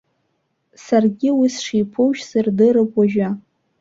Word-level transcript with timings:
Саргьы 0.83 1.29
уи 1.39 1.47
сшиԥоу 1.55 2.09
шәсырдырып 2.17 2.91
уажәы. 2.97 3.29